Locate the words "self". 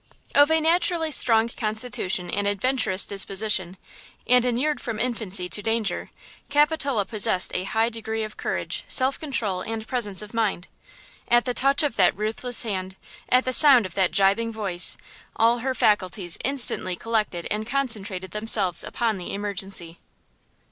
8.87-9.19